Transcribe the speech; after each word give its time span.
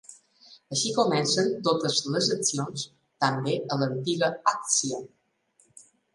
Així 0.75 0.93
comencen 0.95 1.51
totes 1.67 1.99
les 2.15 2.31
accions, 2.37 2.87
també 3.25 3.55
a 3.75 3.79
l'antiga 3.83 4.33
Àccia. 4.55 5.05